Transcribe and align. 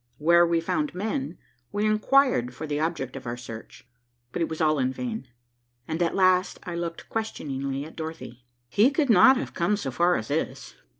Where 0.17 0.47
we 0.47 0.59
found 0.61 0.95
men, 0.95 1.37
we 1.71 1.85
inquired 1.85 2.55
for 2.55 2.65
the 2.65 2.79
object 2.79 3.15
of 3.15 3.27
our 3.27 3.37
search, 3.37 3.87
but 4.31 4.41
it 4.41 4.49
was 4.49 4.59
all 4.59 4.79
in 4.79 4.91
vain, 4.91 5.27
and 5.87 6.01
at 6.01 6.15
last 6.15 6.57
I 6.63 6.73
looked 6.73 7.07
questioningly 7.07 7.85
at 7.85 7.95
Dorothy. 7.97 8.43
"He 8.67 8.89
could 8.89 9.11
not 9.11 9.37
have 9.37 9.53
come 9.53 9.77
so 9.77 9.91
far 9.91 10.15
as 10.15 10.29
this." 10.29 10.73